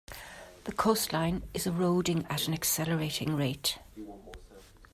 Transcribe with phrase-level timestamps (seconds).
[0.63, 3.77] The coastline is eroding at an accelerating rate.